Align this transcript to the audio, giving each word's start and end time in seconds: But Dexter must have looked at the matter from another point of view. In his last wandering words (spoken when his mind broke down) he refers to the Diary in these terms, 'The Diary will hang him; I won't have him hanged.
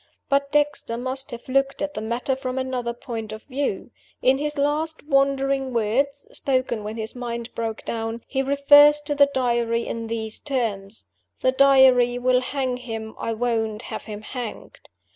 But 0.29 0.51
Dexter 0.51 0.97
must 0.97 1.29
have 1.29 1.47
looked 1.47 1.79
at 1.79 1.93
the 1.93 2.01
matter 2.01 2.35
from 2.35 2.57
another 2.57 2.91
point 2.91 3.31
of 3.31 3.43
view. 3.43 3.91
In 4.23 4.39
his 4.39 4.57
last 4.57 5.05
wandering 5.07 5.73
words 5.73 6.27
(spoken 6.31 6.83
when 6.83 6.97
his 6.97 7.15
mind 7.15 7.53
broke 7.53 7.85
down) 7.85 8.23
he 8.25 8.41
refers 8.41 8.99
to 9.01 9.13
the 9.13 9.29
Diary 9.31 9.85
in 9.87 10.07
these 10.07 10.39
terms, 10.39 11.03
'The 11.41 11.51
Diary 11.51 12.17
will 12.17 12.41
hang 12.41 12.77
him; 12.77 13.13
I 13.19 13.33
won't 13.33 13.83
have 13.83 14.05
him 14.05 14.23
hanged. 14.23 14.79